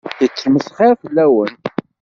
[0.21, 1.53] Yettmesxiṛ fell-awen.